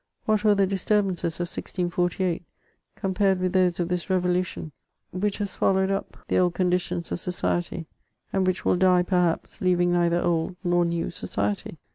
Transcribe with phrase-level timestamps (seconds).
[0.25, 2.43] What were the disturbances of 1648
[2.95, 4.71] compared with those of this Revolution,
[5.11, 7.85] which has swallowed up the old conditions of society,
[8.33, 11.77] and which will die, perhaps, leaving neither old nor new society